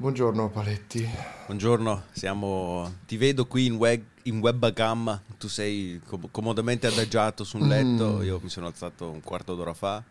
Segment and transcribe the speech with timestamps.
[0.00, 1.06] Buongiorno Paletti.
[1.44, 2.90] Buongiorno, siamo...
[3.04, 4.02] ti vedo qui in, web...
[4.22, 8.22] in webcam, tu sei com- comodamente adagiato su un letto, Mm.
[8.22, 10.02] io mi sono alzato un quarto d'ora fa.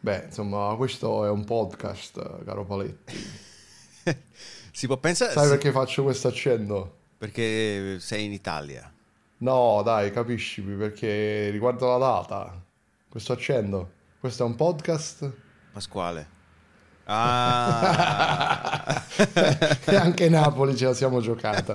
[0.00, 3.14] Beh, insomma, questo è un podcast, caro Paletti.
[4.74, 5.32] Si può pensare...
[5.32, 6.96] Sai sì, perché faccio questo accento?
[7.18, 8.92] perché sei in Italia.
[9.38, 12.60] No, dai, capisci, perché riguardo la data,
[13.08, 15.30] questo accento, questo è un podcast
[15.72, 16.31] Pasquale.
[17.14, 19.04] Ah!
[19.84, 21.74] e anche Napoli ce la siamo giocata.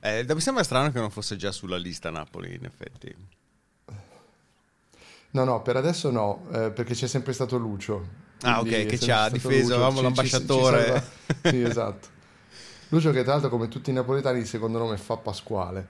[0.00, 3.14] eh, mi sembra strano che non fosse già sulla lista Napoli, in effetti.
[5.30, 8.22] No, no, per adesso no, eh, perché c'è sempre stato Lucio.
[8.42, 11.02] Ah, ok, che ci ha difeso, avevamo ci- l'ambasciatore.
[11.26, 12.08] ci- ci Sì, esatto.
[12.88, 15.88] Lucio che tra l'altro come tutti i napoletani secondo nome fa Pasquale.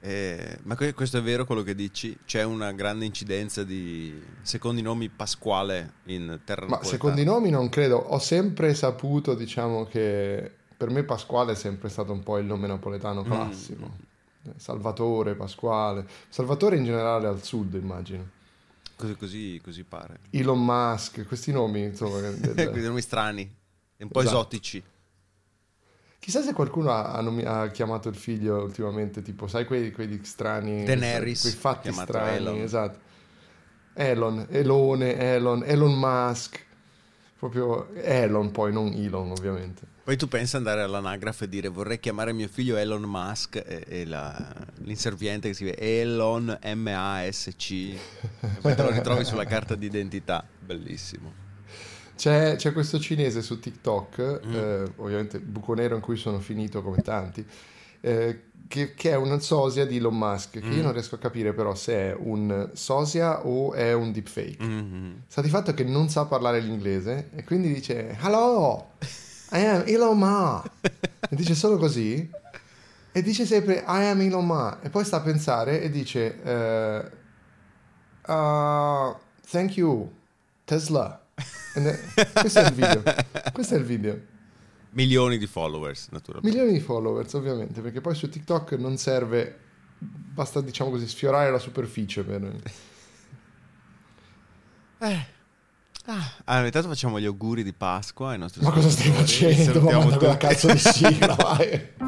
[0.00, 2.16] Eh, ma que- questo è vero quello che dici?
[2.24, 6.84] C'è una grande incidenza di secondi nomi Pasquale in terra Ma napoletana?
[6.92, 11.88] secondo i nomi non credo, ho sempre saputo, diciamo che per me Pasquale è sempre
[11.88, 13.24] stato un po' il nome napoletano Mm.
[13.24, 13.90] classico.
[14.44, 16.06] Eh, Salvatore, Pasquale.
[16.28, 18.36] Salvatore in generale al sud, immagino.
[18.94, 20.20] Così, così, così pare.
[20.30, 22.20] Elon Musk, questi nomi, insomma.
[22.20, 22.38] del-
[22.70, 23.42] Quei nomi strani,
[23.96, 24.36] e un po' Esatto.
[24.38, 24.82] esotici.
[26.20, 30.20] Chissà se qualcuno ha, ha nomi- ha chiamato il figlio ultimamente, tipo, sai, quei, quelli
[30.24, 32.60] strani, Daenerys, quei fatti strani, Elon.
[32.60, 32.98] esatto.
[33.94, 36.66] Elon, Elone, Elon, Elon Musk.
[37.38, 39.82] Proprio Elon, poi non Elon, ovviamente.
[40.02, 44.04] Poi tu pensa andare all'anagrafe e dire vorrei chiamare mio figlio Elon Musk e, e
[44.06, 47.98] la- l'inserviente che scrive Elon M-A-S-C e
[48.60, 50.44] poi te lo ritrovi sulla carta d'identità.
[50.58, 51.46] Bellissimo.
[52.18, 54.54] C'è, c'è questo cinese su TikTok, Mm.
[54.54, 57.46] eh, ovviamente buco nero in cui sono finito come tanti,
[58.00, 60.82] eh, che, che è un sosia di Elon Musk, che io Mm.
[60.82, 64.62] non riesco a capire però se è un sosia o è un deepfake.
[64.64, 65.22] Mhm.
[65.28, 68.94] Sta di fatto che non sa parlare l'inglese e quindi dice Hello,
[69.52, 70.70] I am Elon Musk.
[71.30, 72.28] e dice solo così
[73.12, 76.98] e dice sempre I am Elon Musk e poi sta a pensare e dice eh,
[78.26, 79.14] uh,
[79.50, 80.12] Thank you,
[80.64, 81.22] Tesla.
[82.32, 83.02] Questo è il video.
[83.52, 84.20] Questo è il video.
[84.90, 86.56] Milioni di followers, naturalmente.
[86.56, 89.58] Milioni di followers, ovviamente, perché poi su TikTok non serve,
[89.98, 92.60] basta diciamo così, sfiorare la superficie per...
[95.00, 95.36] Eh.
[96.44, 99.82] Ah, intanto facciamo gli auguri di Pasqua ai nostri Ma cosa stai facendo?
[99.82, 101.96] Ma manda quella cazzo di sigla, vai.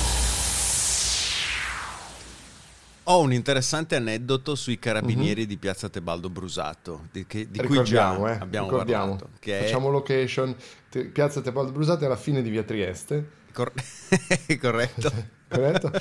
[3.05, 8.15] Ho un interessante aneddoto sui carabinieri di Piazza Tebaldo Brusato, di, che- di cui già
[8.15, 9.15] eh, abbiamo ricordiamo.
[9.15, 9.29] parlato.
[9.39, 10.55] Che è Facciamo location,
[10.89, 13.73] Te- Piazza Tebaldo Brusate alla fine di Via Trieste, cor-
[14.61, 15.11] corretto.
[15.49, 15.91] corretto?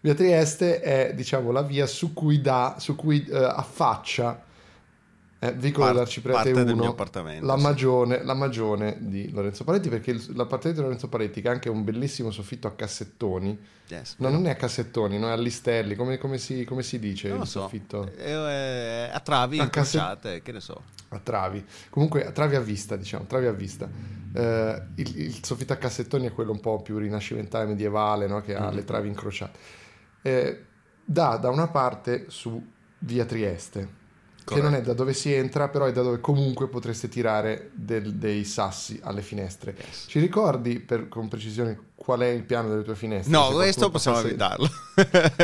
[0.00, 4.40] Via Trieste è, diciamo, la via su cui dà, su cui eh, affaccia
[5.48, 7.62] eh, Vicolo Par- dell'Arciprete parte del 1, mio appartamento, la sì.
[7.62, 11.68] magione, la magione di Lorenzo Paletti, perché il- l'appartamento di Lorenzo Paletti, che ha anche
[11.68, 14.14] un bellissimo soffitto a cassettoni, Yes.
[14.18, 17.28] no, non è a cassettoni, no, è a listelli, come, come si, come si dice
[17.28, 17.60] Non il so.
[17.60, 18.10] soffitto?
[18.16, 20.82] Eh, eh, a travi A casse- che ne so.
[21.08, 23.88] a travi, comunque a travi a vista, diciamo, travi a vista.
[24.36, 28.40] Eh, il, il soffitto a cassettoni è quello un po' più rinascimentale, medievale, no?
[28.40, 28.74] che ha Mm.
[28.74, 29.58] le travi incrociate.
[30.22, 30.64] Eh,
[31.04, 32.60] dà da una parte su
[33.00, 34.02] via Trieste,
[34.44, 38.14] che non è da dove si entra, però è da dove comunque potreste tirare del-
[38.14, 39.74] dei sassi alle finestre.
[39.76, 40.04] Yes.
[40.08, 43.32] Ci ricordi per- con precisione qual è il piano delle tue finestre?
[43.36, 44.68] No, questo possiamo passasse- evitarlo.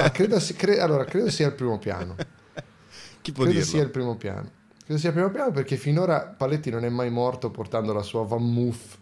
[0.05, 2.15] Ah, credo, si- cre- allora, credo sia il primo piano.
[3.23, 3.75] Chi può Credo dirlo?
[3.75, 4.51] sia il primo piano.
[4.85, 8.25] Credo sia il primo piano perché finora Paletti non è mai morto portando la sua
[8.25, 8.99] Van Moof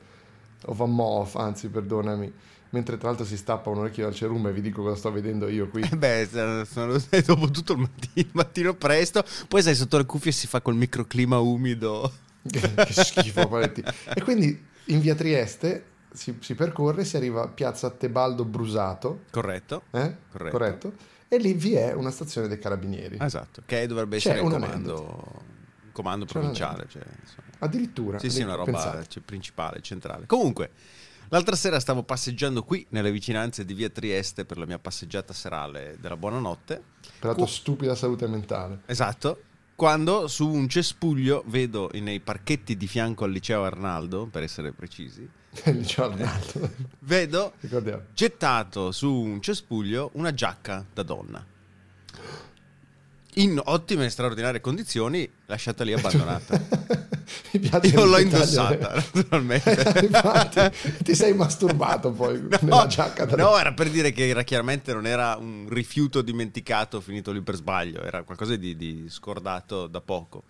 [0.67, 2.33] o Van Moof, anzi, perdonami.
[2.71, 5.69] Mentre tra l'altro si stappa un orecchio dal cerume, vi dico cosa sto vedendo io
[5.69, 5.83] qui.
[5.83, 6.29] Eh Beh,
[6.69, 10.61] sono- dopo tutto il mattino, mattino presto, poi sei sotto le cuffie e si fa
[10.61, 12.13] col microclima umido.
[12.47, 13.83] che, che schifo Paletti.
[14.15, 19.85] E quindi in via Trieste si, si percorre, si arriva a piazza Tebaldo Brusato, Corretto?
[19.93, 20.17] eh?
[20.31, 20.93] Corretto.
[21.29, 23.19] E lì vi è una stazione dei carabinieri.
[23.21, 25.43] Esatto, che dovrebbe essere un comando,
[25.93, 26.87] comando provinciale.
[26.89, 27.03] Cioè.
[27.59, 28.19] Addirittura.
[28.19, 30.25] Sì, sì, una roba cioè, principale, centrale.
[30.27, 30.71] Comunque,
[31.31, 35.97] L'altra sera stavo passeggiando qui nelle vicinanze di via Trieste per la mia passeggiata serale
[36.01, 36.83] della buonanotte.
[37.19, 38.81] Per la tua Qu- stupida salute mentale.
[38.87, 39.43] Esatto.
[39.77, 45.21] Quando su un cespuglio vedo nei parchetti di fianco al liceo Arnaldo, per essere precisi,
[45.67, 46.71] Il liceo Arnaldo.
[47.01, 48.03] vedo Ricordiamo.
[48.13, 51.45] gettato su un cespuglio una giacca da donna.
[53.39, 56.59] In ottime e straordinarie condizioni, lasciata lì abbandonata.
[57.53, 60.01] Mi piace Io l'ho indossata, naturalmente.
[60.03, 64.93] Infatti, ti sei masturbato poi nella giacca da no, era per dire che era chiaramente
[64.93, 70.01] non era un rifiuto dimenticato finito lì per sbaglio, era qualcosa di, di scordato da
[70.01, 70.43] poco.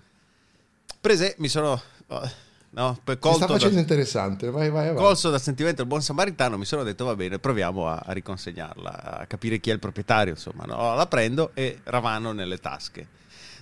[0.99, 2.31] Prese, mi sono oh,
[2.71, 4.51] no, colto sta da- facendo interessante.
[4.51, 4.97] Vai, vai, vai.
[4.97, 9.19] colso da sentimento del buon samaritano, mi sono detto va bene, proviamo a, a riconsegnarla,
[9.21, 10.65] a capire chi è il proprietario, insomma.
[10.65, 13.07] No, la prendo e ravano nelle tasche.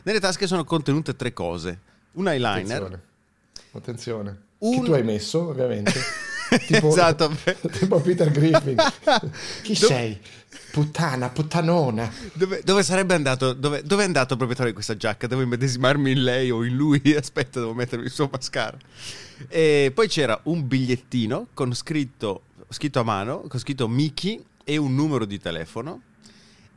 [0.02, 1.78] Nelle tasche sono contenute tre cose.
[2.12, 3.00] Un eyeliner, Attenzione.
[3.72, 4.40] Attenzione.
[4.58, 5.92] Un- Chi tu hai messo, ovviamente.
[6.66, 7.34] tipo, Esatto.
[7.72, 8.76] tipo Peter Griffin.
[9.62, 10.18] Chi Do- sei?
[10.70, 12.10] Puttana, puttanona.
[12.34, 13.52] Dove, dove sarebbe andato?
[13.52, 15.26] Dove, dove è andato il proprietario di questa giacca?
[15.26, 17.00] Devo immedesimarmi in lei o in lui?
[17.16, 18.76] Aspetta, devo mettermi il suo mascara.
[19.48, 24.94] E poi c'era un bigliettino con scritto, scritto a mano, con scritto Mickey e un
[24.94, 26.02] numero di telefono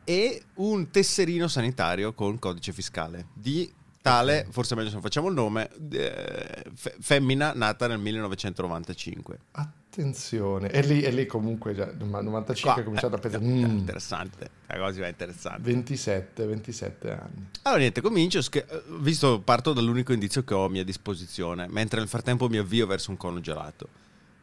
[0.04, 3.72] e un tesserino sanitario con codice fiscale di
[4.10, 9.40] tale, forse è meglio se non facciamo il nome, eh, fe- femmina nata nel 1995.
[9.52, 10.70] Attenzione.
[10.70, 13.44] E lì, e lì comunque già, nel 95 Qua, ha cominciato a eh, pensare...
[13.44, 15.62] eh, "Mm, Interessante, la cosa è interessante.
[15.62, 17.50] 27, 27 anni.
[17.64, 18.66] Allora niente, comincio, eh,
[19.00, 23.12] visto parto dall'unico indizio che ho a mia disposizione, mentre nel frattempo mi avvio verso
[23.12, 23.88] un cono gelato.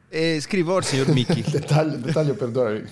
[0.08, 1.42] E scrivo al signor Mickey.
[1.50, 2.84] dettaglio, dettaglio, perdonami.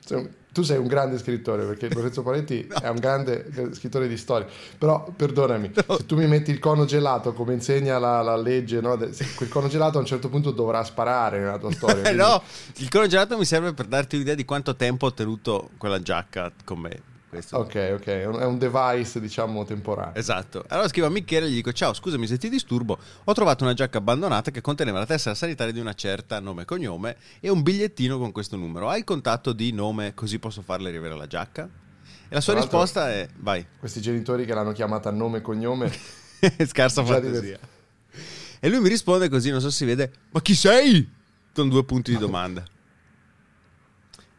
[0.00, 4.46] Sei- Tu sei un grande scrittore perché Lorenzo Paletti è un grande scrittore di storie.
[4.76, 8.96] Però perdonami, se tu mi metti il cono gelato come insegna la, la legge, no?
[8.96, 12.00] Quel cono gelato a un certo punto dovrà sparare nella tua storia.
[12.00, 12.42] Eh, quindi- no,
[12.76, 16.52] il cono gelato mi serve per darti un'idea di quanto tempo ho tenuto quella giacca
[16.64, 17.10] con me.
[17.32, 17.56] Questo.
[17.56, 20.14] Ok, ok, è un, è un device diciamo temporaneo.
[20.16, 20.66] Esatto.
[20.68, 22.98] Allora scrivo a Michele e gli dico: Ciao, scusami se ti disturbo.
[23.24, 26.64] Ho trovato una giacca abbandonata che conteneva la tessera sanitaria di una certa nome e
[26.66, 28.90] cognome e un bigliettino con questo numero.
[28.90, 31.66] Hai il contatto di nome così posso farle arrivare la giacca?
[32.28, 33.66] E la sua risposta è: Vai.
[33.78, 35.90] Questi genitori che l'hanno chiamata nome e cognome,
[36.68, 37.58] Scarsa fantasia.
[38.60, 41.10] E lui mi risponde così, non so se si vede, ma chi sei?
[41.54, 42.62] Con due punti di domanda.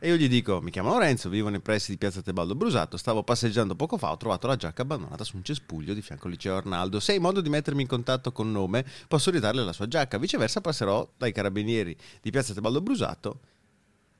[0.03, 3.23] E io gli dico, mi chiamo Lorenzo, vivo nei pressi di Piazza Tebaldo Brusato, stavo
[3.23, 6.57] passeggiando poco fa, ho trovato la giacca abbandonata su un cespuglio di fianco al liceo
[6.57, 6.99] Arnaldo.
[6.99, 10.17] Se hai modo di mettermi in contatto con nome, posso ridarle la sua giacca.
[10.17, 13.39] Viceversa passerò dai carabinieri di Piazza Tebaldo Brusato,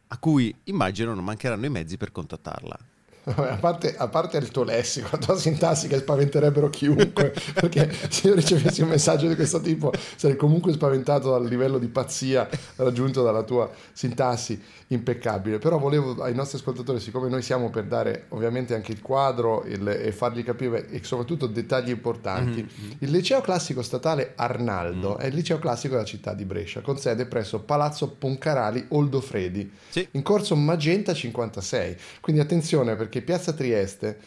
[0.08, 2.93] a cui immagino non mancheranno i mezzi per contattarla.
[3.26, 8.28] A, parte, a parte il tuo lessico, la tua sintassi che spaventerebbero chiunque, perché se
[8.28, 13.24] io ricevessi un messaggio di questo tipo sarei comunque spaventato dal livello di pazzia raggiunto
[13.24, 15.58] dalla tua sintassi impeccabile.
[15.58, 19.88] Però volevo ai nostri ascoltatori, siccome noi siamo per dare ovviamente anche il quadro il-
[19.88, 22.68] e fargli capire e soprattutto dettagli importanti,
[23.00, 27.26] il liceo classico statale Arnaldo è il liceo classico della città di Brescia, con sede
[27.26, 30.08] presso Palazzo Poncarali Oldofredi Sì.
[30.12, 31.96] in corso Magenta 56.
[32.20, 34.20] Quindi attenzione perché Piazza Trieste,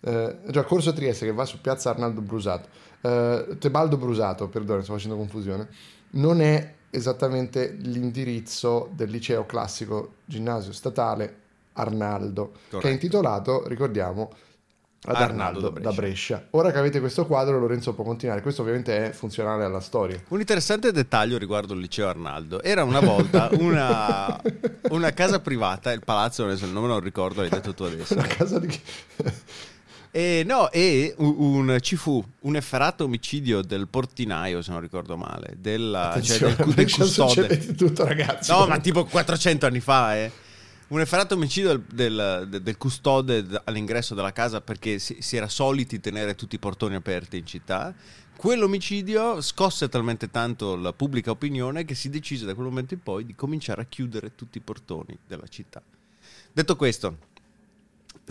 [0.00, 2.68] eh, già corso Trieste che va su Piazza Arnaldo Brusato,
[3.00, 5.68] eh, Tebaldo Brusato, perdono, sto facendo confusione,
[6.10, 11.42] non è esattamente l'indirizzo del liceo classico ginnasio statale
[11.72, 12.88] Arnaldo, che è Corretto.
[12.88, 14.30] intitolato, ricordiamo,
[15.06, 16.00] ad Arnaldo Arnaldo, da da, Brescia.
[16.36, 16.46] Brescia.
[16.50, 18.40] Ora che avete questo quadro, Lorenzo può continuare.
[18.42, 20.20] Questo ovviamente è funzionale alla storia.
[20.28, 22.62] Un interessante dettaglio riguardo il liceo Arnaldo.
[22.62, 24.40] Era una volta una,
[24.90, 28.14] una casa privata, il palazzo, adesso il nome non ricordo, l'hai detto tu adesso.
[28.18, 28.80] Una casa di...
[30.16, 31.34] E no, e un,
[31.68, 36.54] un- ci fu un efferato omicidio del portinaio, se non ricordo male, della, cioè Attenzione,
[36.54, 37.58] del, del Brescia succede custode.
[37.58, 38.50] di tutto ragazzi.
[38.52, 40.30] No, ma tipo 400 anni fa, eh.
[40.88, 45.98] Un efferato omicidio del, del- del- custode all'ingresso della casa perché si, si era soliti
[45.98, 47.92] tenere tutti i portoni aperti in città.
[48.36, 53.24] Quell'omicidio scosse talmente tanto la pubblica opinione che si decise da quel momento in poi
[53.24, 55.80] di cominciare a chiudere tutti i portoni della città.
[56.52, 57.16] Detto questo,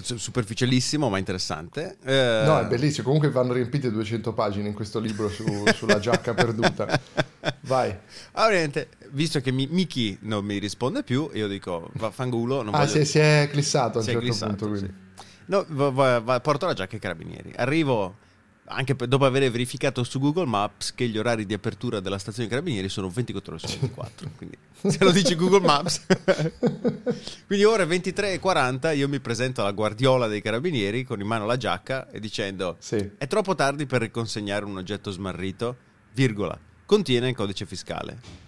[0.02, 1.98] su- superficialissimo ma interessante.
[2.04, 3.06] eh, No, è bellissimo.
[3.06, 6.88] Comunque vanno riempite 200 pagine in questo libro su- sulla giacca perduta.
[7.66, 7.96] Vai.
[8.34, 12.80] Allora, niente, visto che mi, Miki non mi risponde più, io dico, vaffanculo, non Ah,
[12.80, 12.90] voglio...
[12.92, 14.76] si è, si è clissato a un certo glissato, punto.
[14.76, 14.82] sì.
[14.86, 15.02] Quindi.
[15.46, 17.54] No, va- va- va- porto la giacca ai carabinieri.
[17.56, 18.18] Arrivo
[18.66, 22.48] anche per- dopo aver verificato su Google Maps che gli orari di apertura della stazione
[22.48, 24.30] dei carabinieri sono 24 ore su 24.
[24.38, 26.06] quindi se lo dice Google Maps.
[27.48, 32.10] quindi ore 23.40 io mi presento alla guardiola dei carabinieri con in mano la giacca
[32.10, 33.12] e dicendo Sì.
[33.18, 35.76] è troppo tardi per riconsegnare un oggetto smarrito,
[36.14, 38.42] virgola, contiene il codice fiscale.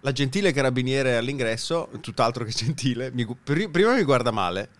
[0.00, 4.70] La gentile carabiniere all'ingresso, tutt'altro che gentile, mi prima mi guarda male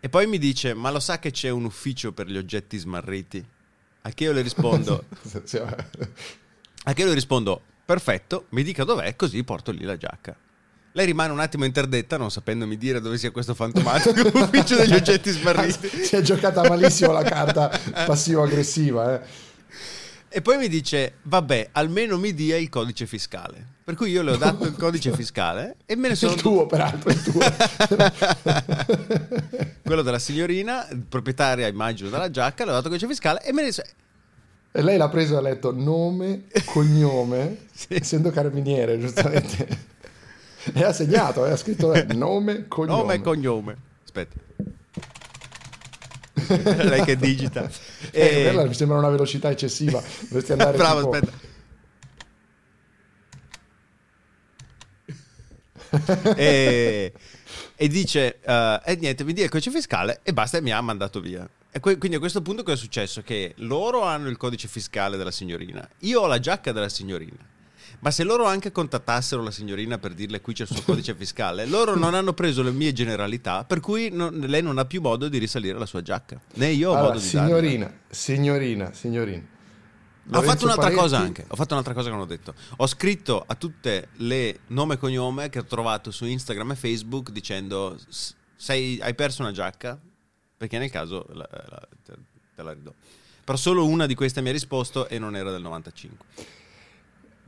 [0.00, 3.44] e poi mi dice: Ma lo sa che c'è un ufficio per gli oggetti smarriti?
[4.02, 5.04] A che io le rispondo.
[6.84, 10.34] A che io le rispondo: Perfetto, mi dica dov'è, così porto lì la giacca.
[10.92, 15.30] Lei rimane un attimo interdetta, non sapendomi dire dove sia questo fantomatico ufficio degli oggetti
[15.30, 15.88] smarriti.
[15.88, 17.68] si è giocata malissimo la carta
[18.06, 19.14] passivo-aggressiva.
[19.14, 19.26] Eh.
[20.32, 23.66] E poi mi dice: Vabbè, almeno mi dia il codice fiscale.
[23.82, 26.34] Per cui io le ho dato il codice fiscale e me ne sono.
[26.34, 27.40] Il tuo, peraltro, il tuo.
[29.82, 33.62] Quello della signorina, proprietaria, immagino, della giacca, le ho dato il codice fiscale e me
[33.62, 33.88] ne sono.
[34.72, 37.88] E lei l'ha preso e ha letto nome, cognome, Sì.
[37.90, 39.88] essendo carabiniere, giustamente.
[40.74, 42.98] E ha segnato, eh, ha scritto eh, nome, cognome.
[43.00, 43.76] Nome e cognome.
[44.04, 44.36] Aspetta.
[46.88, 47.68] Lei che digita.
[48.12, 50.02] Eh, E- quella mi sembra una velocità eccessiva.
[50.28, 51.48] Dovresti andare Bravo, tipo- aspetta.
[56.36, 57.12] e,
[57.74, 60.80] e dice eh, e niente mi dia il codice fiscale e basta e mi ha
[60.80, 63.22] mandato via e que- quindi a questo punto cosa è successo?
[63.22, 67.36] che loro hanno il codice fiscale della signorina io ho la giacca della signorina
[67.98, 71.66] ma se loro anche contattassero la signorina per dirle qui c'è il suo codice fiscale
[71.66, 75.28] loro non hanno preso le mie generalità per cui non- lei non ha più modo
[75.28, 79.42] di risalire la sua giacca né io ho Allora, modo di signorina, signorina, signorina.
[80.32, 81.44] Ho fatto Lorenzo un'altra Paretti- cosa anche.
[81.48, 82.54] Ho fatto un'altra cosa che non ho detto.
[82.76, 87.30] Ho scritto a tutte le nome e cognome che ho trovato su Instagram e Facebook
[87.30, 89.98] dicendo: "S- sei- hai perso una giacca?
[90.56, 92.12] Perché nel caso la- la- te,
[92.54, 92.92] te la ridò.
[93.44, 96.24] Però solo una di queste mi ha risposto e non era del 95.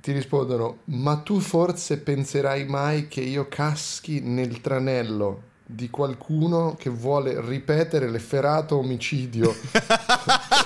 [0.03, 6.91] Ti rispondono, ma tu forse penserai mai che io caschi nel tranello di qualcuno che
[6.91, 9.55] vuole ripetere l'efferato omicidio?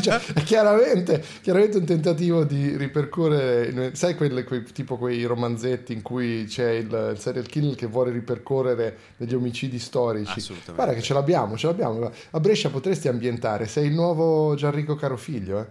[0.00, 6.00] Cioè, è chiaramente, chiaramente un tentativo di ripercorrere, sai quelle, quei, tipo quei romanzetti in
[6.00, 10.42] cui c'è il, il serial killer che vuole ripercorrere degli omicidi storici.
[10.74, 12.10] Guarda che ce l'abbiamo, ce l'abbiamo.
[12.30, 15.60] A Brescia potresti ambientare, sei il nuovo Gianrico Carofiglio.
[15.60, 15.66] Eh?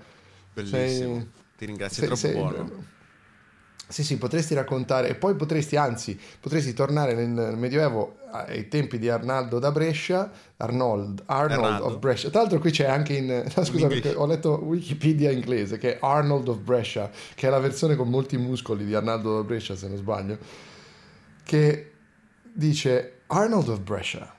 [0.53, 1.15] Bellissimo.
[1.15, 2.85] Sei- Ti ringrazio, è troppo sei- buono.
[3.87, 9.09] Sì, sì, potresti raccontare e poi potresti, anzi, potresti tornare nel Medioevo ai tempi di
[9.09, 11.85] Arnaldo da Brescia, Arnold, Arnold Arnaldo.
[11.85, 12.31] of Brescia.
[12.31, 13.27] Tra l'altro qui c'è anche in...
[13.55, 17.59] no, scusa, perché ho letto Wikipedia inglese, che è Arnold of Brescia, che è la
[17.59, 20.39] versione con molti muscoli di Arnaldo da Brescia, se non sbaglio,
[21.43, 21.91] che
[22.51, 24.33] dice Arnold of Brescia,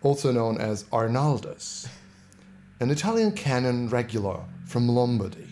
[0.00, 1.88] also known as Arnaldus,
[2.80, 5.47] an Italian canon regular from Lombardy,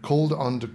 [0.00, 0.68] called on the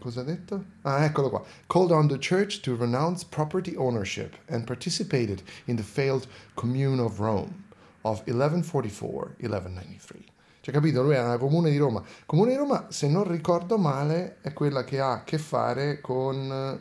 [0.00, 0.64] Cosa ha detto?
[0.82, 1.42] Ah, eccolo qua.
[1.66, 7.20] Called on the church to renounce property ownership and participated in the failed Commune of
[7.20, 7.64] Rome
[8.02, 10.24] of 1144-1193.
[10.62, 11.02] Cioè, capito?
[11.02, 12.02] Lui era una comune di Roma.
[12.24, 16.80] Comune di Roma, se non ricordo male, è quella che ha a che fare con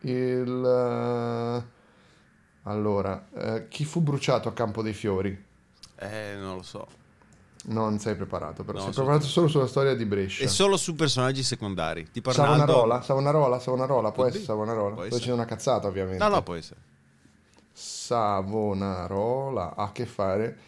[0.00, 0.64] il...
[0.64, 1.64] eh,
[2.64, 5.46] Allora, eh, chi fu bruciato a Campo dei Fiori?
[5.96, 6.86] Eh, non lo so.
[7.62, 10.44] Non sei preparato, però No, sei preparato solo sulla storia di Brescia.
[10.44, 12.08] E solo su personaggi secondari.
[12.10, 12.56] Tipo Arnaldo.
[12.56, 14.94] Savonarola, Savonarola, Savonarola, può essere Savonarola.
[14.94, 15.10] essere.
[15.10, 16.24] dicendo una cazzata, ovviamente.
[16.24, 16.80] No, no, può essere.
[17.72, 20.58] Savonarola ha a che fare?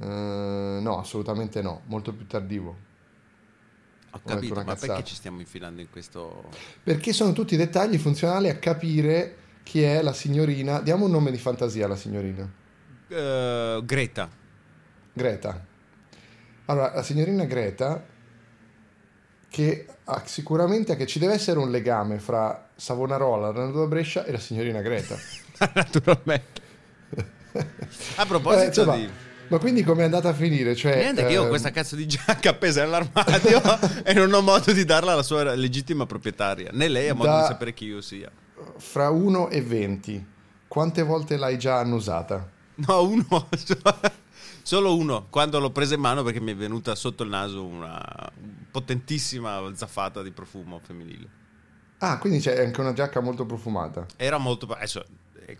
[0.00, 2.76] Eh, no, assolutamente no, molto più tardivo.
[4.10, 5.02] Ho capito, ma perché cazzata.
[5.02, 6.44] ci stiamo infilando in questo...
[6.82, 10.80] Perché sono tutti dettagli funzionali a capire chi è la signorina.
[10.80, 12.48] Diamo un nome di fantasia alla signorina.
[13.08, 14.28] Eh, Greta.
[15.14, 15.64] Greta.
[16.66, 18.04] Allora, la signorina Greta,
[19.48, 24.32] che ha sicuramente che ci deve essere un legame fra Savonarola, Arnaldo da Brescia e
[24.32, 25.16] la signorina Greta.
[25.74, 26.60] Naturalmente.
[28.16, 29.08] A Eh, proposito insomma, di...
[29.46, 30.74] Ma quindi come è andata a finire?
[30.74, 33.60] Cioè, Niente, che io ho ehm, questa cazzo di giacca appesa nell'armadio
[34.02, 36.70] e non ho modo di darla alla sua legittima proprietaria.
[36.72, 38.30] Né lei ha modo Da- di sapere chi io sia.
[38.78, 40.26] Fra 1 e 20,
[40.66, 42.50] quante volte l'hai già annusata?
[42.76, 43.48] No, uno.
[44.62, 45.26] Solo uno.
[45.30, 48.02] Quando l'ho presa in mano perché mi è venuta sotto il naso una
[48.70, 51.42] potentissima zaffata di profumo femminile.
[51.98, 54.06] Ah, quindi c'è anche una giacca molto profumata.
[54.16, 54.66] Era molto...
[54.66, 55.04] Adesso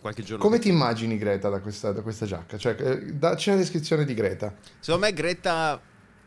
[0.00, 0.42] qualche giorno...
[0.42, 2.56] Come ti immagini Greta da questa, da questa giacca?
[2.56, 4.54] Cioè, eh, dacci una descrizione di Greta.
[4.78, 5.80] Secondo me Greta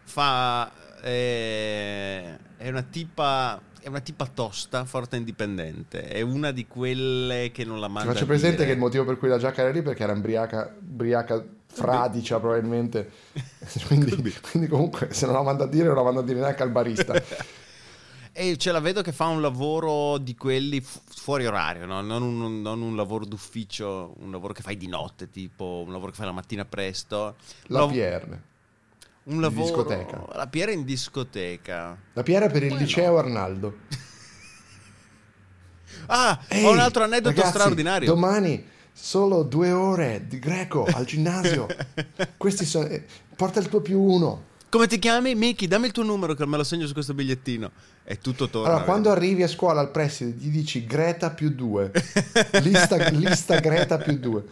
[0.03, 0.71] fa...
[1.01, 3.61] eh, è una tipa...
[3.87, 6.09] È una tipa tosta, forte e indipendente.
[6.09, 9.05] È una di quelle che non la Ti manda faccio a presente che il motivo
[9.05, 13.09] per cui la giacca era lì perché era embriaca, ubriaca fradicia probabilmente.
[13.87, 16.63] quindi, quindi comunque se non la manda a dire non la manda a dire neanche
[16.63, 17.13] al barista.
[18.39, 22.01] E ce la vedo che fa un lavoro di quelli fu- fuori orario, no?
[22.01, 26.11] non, un, non un lavoro d'ufficio, un lavoro che fai di notte, tipo un lavoro
[26.11, 27.35] che fai la mattina presto.
[27.63, 28.39] La Lav-.
[29.27, 30.25] Un lavoro, discoteca.
[30.33, 31.97] La Piera in discoteca.
[32.13, 33.75] La PR per il Poi liceo Arnaldo.
[36.09, 38.07] Ah, Ehi, ho un altro aneddoto ragazzi, straordinario.
[38.07, 41.67] Domani solo due ore di greco al ginnasio.
[42.37, 42.87] Questi sono.
[42.87, 43.03] eh,
[43.35, 44.43] Porta il tuo più uno.
[44.69, 45.35] Come ti chiami?
[45.35, 47.71] Miki, dammi il tuo numero che me lo segno su questo bigliettino.
[48.03, 48.69] E tutto torna.
[48.69, 51.91] Allora, quando arrivi a scuola al preside, gli dici Greta più due.
[52.61, 54.43] Lista, lista Greta più due.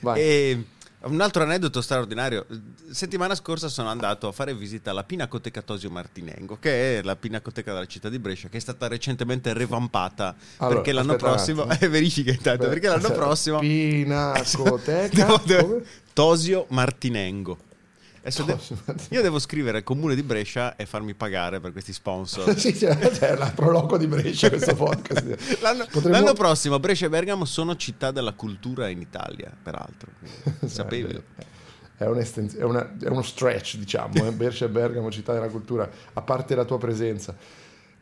[0.00, 0.20] Vai.
[0.20, 0.64] E
[1.02, 2.46] un altro aneddoto straordinario.
[2.90, 7.72] Settimana scorsa sono andato a fare visita alla Pinacoteca Tosio Martinengo, che è la pinacoteca
[7.72, 10.34] della città di Brescia, che è stata recentemente revampata.
[10.58, 11.68] Allora, perché l'anno prossimo.
[11.80, 12.68] Eh, verifica intanto.
[12.68, 13.60] Perché l'anno prossimo.
[13.60, 15.38] Pinacoteca.
[16.12, 17.56] Tosio Martinengo.
[18.20, 19.14] Adesso de- Tosio Martinengo.
[19.14, 22.54] io devo scrivere al comune di Brescia e farmi pagare per questi sponsor.
[22.58, 25.58] sì, c'è, c'è la proloco di Brescia questo podcast.
[25.62, 30.10] L'anno, Potremmo- l'anno prossimo Brescia e Bergamo sono città della cultura in Italia, peraltro.
[30.66, 31.22] Sapevi?
[31.96, 34.32] È, è una- è uno stretch, diciamo, eh?
[34.32, 37.34] Brescia e Bergamo, città della cultura, a parte la tua presenza.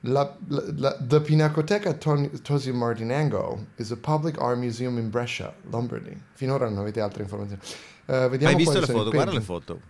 [0.03, 6.17] La, la, la- the Pinacoteca Tosio Martinengo is a public art museum in Brescia, Lombardy.
[6.35, 7.61] Finora non avete altre informazioni.
[8.07, 9.11] Vediamo Hai visto le foto?
[9.11, 9.81] Guarda le foto.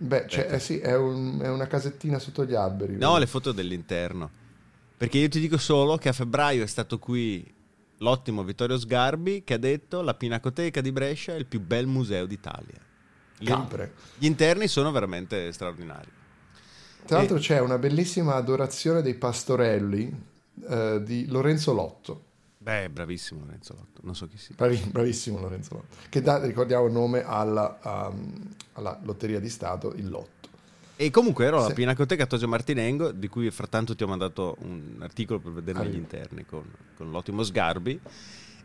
[0.00, 2.96] Beh, c'è- eh sì, è, un- è una casettina sotto gli alberi.
[2.96, 4.30] No, le foto dell'interno.
[4.96, 7.54] Perché io ti dico solo che a febbraio è stato qui
[7.98, 12.26] l'ottimo Vittorio Sgarbi che ha detto la Pinacoteca di Brescia è il più bel museo
[12.26, 12.78] d'Italia.
[13.38, 13.94] Gli, Capre.
[14.16, 16.08] gli interni sono veramente straordinari.
[17.06, 20.14] Tra l'altro c'è una bellissima adorazione dei pastorelli
[20.68, 22.24] eh, di Lorenzo Lotto.
[22.60, 24.54] Beh, bravissimo Lorenzo Lotto, non so chi sia.
[24.56, 25.96] Bravi- bravissimo Lorenzo Lotto.
[26.08, 27.78] Che dà, ricordiamo il nome alla,
[28.12, 30.48] um, alla Lotteria di Stato, il Lotto.
[30.96, 31.74] E comunque ero alla Sì.
[31.74, 35.84] Pinacoteca Tosio Martinengo, di cui frattanto ti ho mandato un articolo per Arrivo.
[35.94, 36.64] gli interni con,
[36.96, 38.00] con l'ottimo Sgarbi.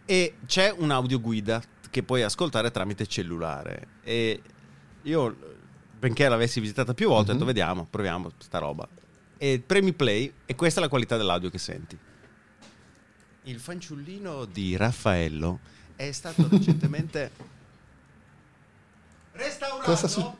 [0.06, 3.88] E c'è un'audioguida che puoi ascoltare tramite cellulare.
[4.04, 4.42] E
[5.04, 5.36] io,
[6.00, 7.52] benché l'avessi visitata più volte, ho detto Mhm.
[7.54, 8.88] vediamo, proviamo sta roba.
[9.38, 11.96] E premi play e questa è la qualità dell'audio che senti.
[13.44, 15.60] Il fanciullino di Raffaello
[15.96, 17.32] è stato recentemente
[19.34, 19.84] restaurato.
[19.84, 20.36] Cosa su-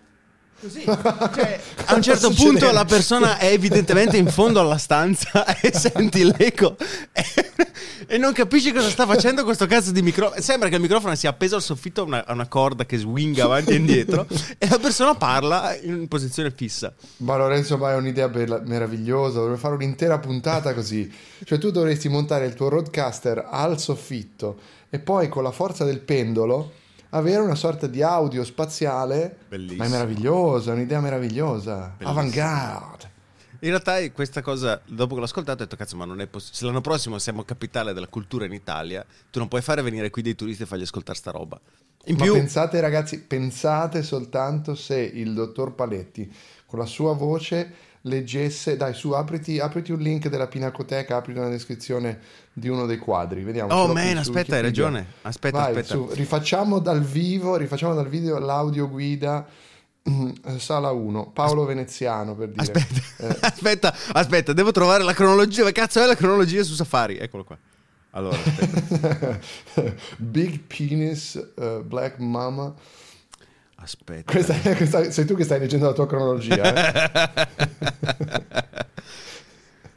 [0.62, 5.74] Così, cioè, a un certo punto la persona è evidentemente in fondo alla stanza e
[5.74, 6.78] senti l'eco
[7.12, 7.26] e,
[8.08, 10.42] e non capisci cosa sta facendo questo cazzo di microfono.
[10.42, 13.46] Sembra che il microfono sia appeso al soffitto a una, a una corda che swinga
[13.46, 16.94] avanti e indietro e la persona parla in posizione fissa.
[17.18, 19.40] Ma Lorenzo, ma è un'idea bella- meravigliosa.
[19.40, 21.12] Dovremmo fare un'intera puntata così.
[21.44, 26.00] Cioè, tu dovresti montare il tuo roadcaster al soffitto e poi con la forza del
[26.00, 26.72] pendolo
[27.10, 29.38] avere una sorta di audio spaziale.
[29.48, 29.84] Bellissimo.
[29.84, 31.94] Ma è meravigliosa, è un'idea meravigliosa.
[31.98, 32.10] Bellissimo.
[32.10, 33.12] Avant-garde.
[33.64, 36.58] In realtà questa cosa, dopo che l'ho ascoltato, ho detto cazzo, ma non è possibile.
[36.58, 40.22] Se l'anno prossimo siamo capitale della cultura in Italia, tu non puoi fare venire qui
[40.22, 41.58] dei turisti e fargli ascoltare sta roba.
[42.06, 46.30] In Ma più, pensate, ragazzi, pensate soltanto se il dottor Paletti
[46.66, 48.76] con la sua voce leggesse.
[48.76, 52.20] Dai, su, apriti, apriti un link della Pinacoteca, apriti una descrizione
[52.52, 53.44] di uno dei quadri.
[53.44, 53.74] Vediamo.
[53.74, 55.06] Oh man, aspetta, hai ragione.
[55.22, 55.94] Aspetta, Vai, aspetta.
[55.94, 59.48] su, rifacciamo dal vivo, rifacciamo dal video l'audio guida.
[60.10, 62.62] Mm, Sala 1, Paolo Veneziano per dire.
[62.62, 65.64] Aspetta, Eh, aspetta, aspetta, devo trovare la cronologia.
[65.64, 67.18] Ma cazzo è la cronologia su Safari?
[67.18, 67.58] Eccolo qua.
[68.12, 68.38] Allora.
[70.18, 72.74] Big Penis, eh, Black Mama.
[73.76, 74.32] aspetta.
[74.32, 76.64] Questa, questa- sei tu che stai leggendo la tua cronologia.
[76.74, 77.12] eh?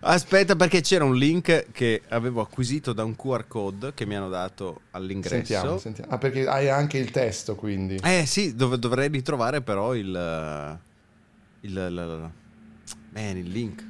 [0.08, 4.28] Aspetta, perché c'era un link che avevo acquisito da un QR code che mi hanno
[4.28, 5.34] dato all'ingresso.
[5.34, 6.10] Sentiamo, sentiamo.
[6.12, 7.98] Ah, perché hai anche il testo, quindi.
[8.02, 10.06] Eh sì, dov- dovrei ritrovare però il.
[11.60, 12.30] il, il, il-
[13.10, 13.85] bene, il link.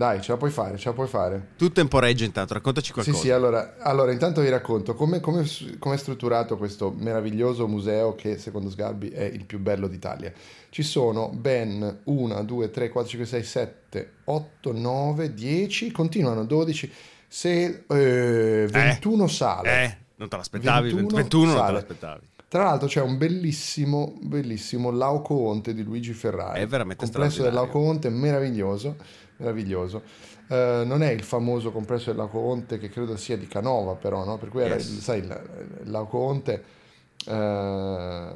[0.00, 1.48] Dai, ce la puoi fare, ce la puoi fare.
[1.58, 3.18] Tu temporeggia intanto, raccontaci Sì, qualcosa.
[3.18, 5.44] sì, allora, allora intanto vi racconto come, come,
[5.78, 10.32] come è strutturato questo meraviglioso museo che secondo Sgarbi è il più bello d'Italia.
[10.70, 16.90] Ci sono ben 1, 2, 3, 4, 5, 6, 7, 8, 9, 10, continuano 12,
[17.28, 19.82] se, eh, 21 sale.
[19.82, 21.72] Eh, non te l'aspettavi, 21 21 non te sale.
[21.74, 22.28] l'aspettavi.
[22.48, 26.58] Tra l'altro c'è un bellissimo, bellissimo Laocoonte di Luigi Ferrari.
[26.62, 27.52] È veramente complesso del.
[27.52, 28.96] Laocoonte, meraviglioso,
[29.40, 30.02] meraviglioso.
[30.48, 34.38] Eh, non è il famoso complesso del Laocoonte che credo sia di Canova però, no?
[34.38, 34.88] Per cui era, Yes.
[34.88, 36.64] il, sai, il, il Laocoonte...
[37.26, 38.28] eh,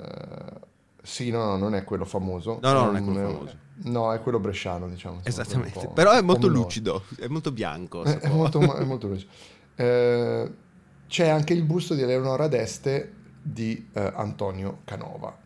[1.03, 2.59] sì, no, no, non è quello famoso.
[2.63, 3.57] No, no, non è quello Mm, famoso.
[3.85, 5.21] No, è quello bresciano, diciamo.
[5.25, 5.91] Esattamente.
[5.93, 8.05] Però è molto lucido, è molto bianco.
[8.05, 9.31] Eh, È, molto, è molto lucido.
[9.77, 10.53] Eh,
[11.09, 13.13] c'è anche il busto di Eleonora d'Este
[13.43, 15.37] di eh, Antonio Canova.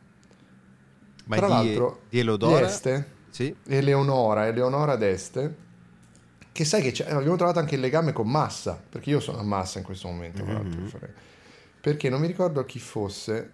[1.25, 2.59] Ma Tra di, l'altro, di Elodora?
[2.59, 3.55] di Este, Sì.
[3.67, 5.67] Eleonora, Eleonora d'Este,
[6.53, 9.43] che sai che c'è- abbiamo trovato anche il legame con Massa, perché io sono a
[9.43, 10.87] Massa in questo momento, Mhm.
[10.88, 11.11] farei-
[11.81, 13.53] perché non mi ricordo chi fosse,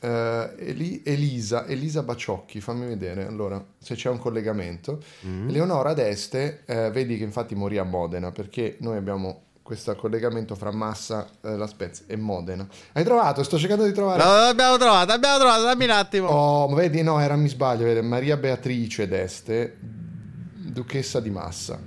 [0.00, 5.02] eh, Eli- Elisa, Elisa Baciocchi, fammi vedere allora se c'è un collegamento.
[5.26, 5.48] Mm.
[5.48, 10.70] Eleonora d'Este, eh, vedi che infatti morì a Modena, perché noi abbiamo questo collegamento fra
[10.70, 12.68] Massa, eh, La Spezia e Modena.
[12.92, 13.42] Hai trovato?
[13.42, 14.22] Sto cercando di trovare.
[14.22, 16.28] No, abbiamo trovato, abbiamo trovato, dammi un attimo.
[16.28, 21.80] Oh, ma vedi, no, era mi sbaglio, vedi, Maria Beatrice d'Este, duchessa di Massa.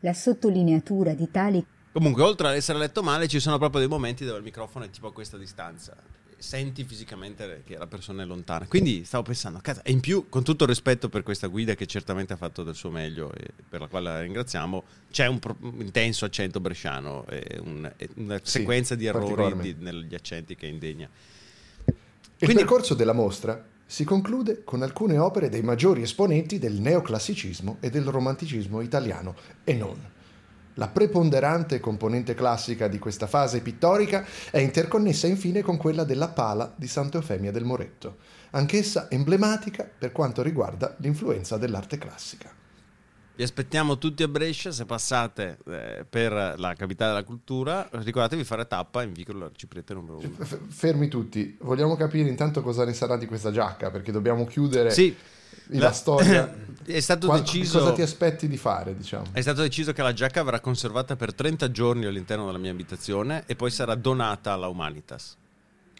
[0.00, 4.24] La sottolineatura di tali Comunque, oltre ad essere letto male, ci sono proprio dei momenti
[4.24, 5.94] dove il microfono è tipo a questa distanza.
[6.44, 8.66] Senti fisicamente che la persona è lontana.
[8.66, 11.86] Quindi stavo pensando, cazzo, e in più, con tutto il rispetto per questa guida che
[11.86, 15.56] certamente ha fatto del suo meglio e per la quale la ringraziamo, c'è un, pro-
[15.60, 20.54] un intenso accento bresciano e un- e una Sì, sequenza di errori di- negli accenti
[20.54, 21.08] che è indegna.
[21.86, 21.94] Il
[22.36, 27.88] Quindi- percorso della mostra si conclude con alcune opere dei maggiori esponenti del neoclassicismo e
[27.88, 30.12] del romanticismo italiano e non.
[30.74, 36.72] La preponderante componente classica di questa fase pittorica è interconnessa infine con quella della pala
[36.74, 38.16] di Santa Eufemia del Moretto,
[38.50, 42.62] anch'essa emblematica per quanto riguarda l'influenza dell'arte classica.
[43.36, 48.46] Vi aspettiamo tutti a Brescia, se passate eh, per la capitale della cultura, ricordatevi di
[48.46, 50.28] fare tappa in vicolo Arciprete numero 1.
[50.38, 54.92] F- fermi tutti, vogliamo capire intanto cosa ne sarà di questa giacca, perché dobbiamo chiudere
[54.92, 55.16] Sì,
[55.68, 56.52] la, storia.
[56.84, 57.78] È stato Qua- deciso...
[57.78, 59.24] Cosa ti aspetti di fare, diciamo?
[59.32, 63.44] È stato deciso che la giacca verrà conservata per 30 giorni all'interno della mia abitazione
[63.46, 65.36] e poi sarà donata alla Humanitas.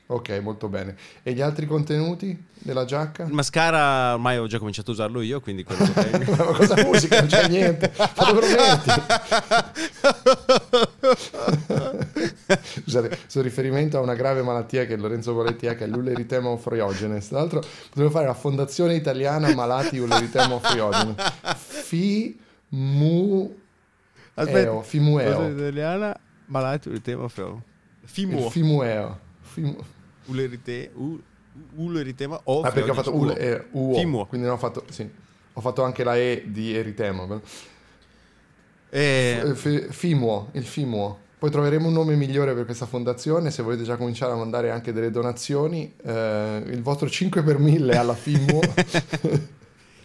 [0.07, 0.97] Ok, molto bene.
[1.23, 3.25] E gli altri contenuti della giacca?
[3.25, 6.35] Il mascara ormai ho già cominciato a usarlo io, quindi quello tengo.
[6.45, 7.21] Ma cosa musica?
[7.21, 7.89] Non c'è niente.
[7.89, 8.91] Fotoprometti.
[12.83, 17.29] Scusate, questo riferimento a una grave malattia che Lorenzo Poletti ha, che è l'uleritema ofriogenes.
[17.29, 21.15] Tra l'altro, potremmo fare la Fondazione Italiana Malati Uleritema Ofriogenes.
[21.57, 23.57] FIMU...
[24.37, 25.49] Eo, Fimueo.
[25.49, 26.15] italiana,
[26.47, 27.63] malato il tema Il
[28.03, 28.51] Fimuo.
[28.51, 29.19] Fimueo.
[29.41, 29.79] Fimu-
[30.27, 31.19] Ulerite, u,
[31.77, 33.21] uleritema o Ah, perché ho fatto Uo.
[33.23, 34.27] ule, eh, uo, Fimuo.
[34.27, 35.09] quindi ho fatto, sì.
[35.57, 37.41] Ho fatto anche la E di eritema.
[38.91, 41.19] Eh, Eh, fi- Fimuo, il Fimuo.
[41.39, 43.51] Poi troveremo un nome migliore per questa fondazione.
[43.51, 47.97] Se volete già cominciare a mandare anche delle donazioni, eh, il vostro 5 per 1000
[47.99, 48.61] alla Fimuo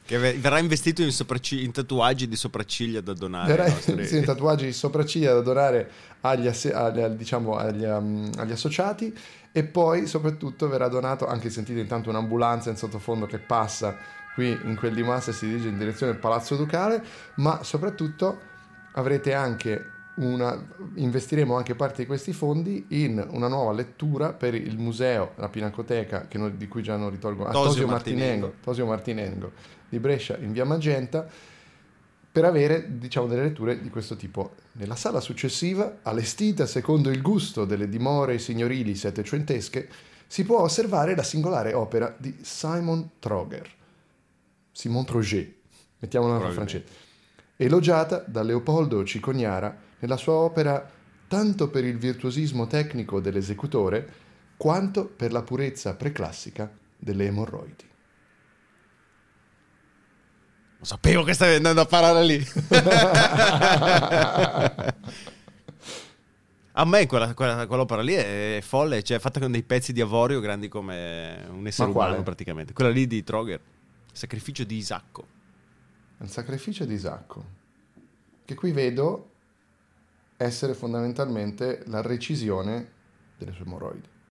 [0.10, 3.48] che ve- verrà investito in, sopracci- in tatuaggi di sopracciglia da donare.
[3.54, 5.88] verrà nostri- sì, tatuaggi di sopracciglia da donare
[6.22, 9.15] agli, asse- agli- diciamo, agli, um, agli associati
[9.52, 13.95] e poi soprattutto verrà donato, anche sentite intanto un'ambulanza in sottofondo che passa
[14.34, 17.04] qui in quel di massa e si dirige in direzione del Palazzo Ducale,
[17.36, 18.39] ma soprattutto
[18.93, 20.60] avrete anche una,
[20.95, 26.26] investiremo anche parte di questi fondi in una nuova lettura per il museo, la Pinacoteca,
[26.28, 28.26] che noi- di cui già non ritorgo, a Tosio Tosio Martinengo.
[28.48, 29.52] Martinengo, Tosio Martinengo
[29.89, 31.28] di Brescia in via Magenta,
[32.32, 34.56] per avere diciamo, delle letture di questo tipo.
[34.73, 39.89] Nella sala successiva, allestita secondo il gusto delle dimore signorili settecentesche,
[40.28, 43.67] si può osservare la singolare opera di Simon Troger,
[44.71, 45.54] Simon Troget,
[45.97, 46.86] mettiamola in francese,
[47.58, 50.88] elogiata da Leopoldo Cicognara nella sua opera
[51.28, 57.88] tanto per il virtuosismo tecnico dell'esecutore quanto per la purezza preclassica delle emorroidi.
[60.80, 62.48] Lo sapevo che stavi andando a parare lì.
[66.74, 70.00] A me quella, quella- quell'opera lì è folle, cioè è fatta con dei pezzi di
[70.00, 72.10] avorio grandi come un essere Ma quale?
[72.12, 72.72] umano praticamente.
[72.72, 73.60] Quella lì di Troger,
[74.13, 75.28] Sacrificio di Isacco.
[76.22, 77.46] Il sacrificio di Isacco,
[78.46, 79.30] che qui vedo
[80.38, 82.92] essere fondamentalmente la recisione
[83.38, 84.08] delle sue emorroidi.